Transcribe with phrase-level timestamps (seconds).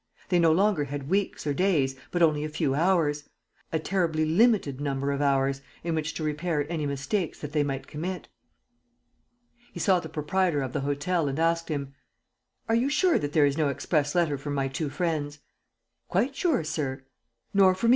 [0.29, 3.29] They no longer had weeks or days, but only a few hours,
[3.71, 7.85] a terribly limited number of hours, in which to repair any mistakes that they might
[7.85, 8.27] commit.
[9.71, 11.93] He saw the proprietor of the hotel and asked him:
[12.67, 15.37] "Are you sure that there is no express letter for my two friends?"
[16.07, 17.03] "Quite sure, sir."
[17.53, 17.89] "Nor for me, M.